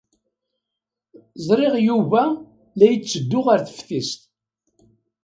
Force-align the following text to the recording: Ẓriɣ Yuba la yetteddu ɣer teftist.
Ẓriɣ 1.45 1.73
Yuba 1.87 2.21
la 2.77 2.85
yetteddu 2.91 3.39
ɣer 3.45 3.59
teftist. 3.67 4.21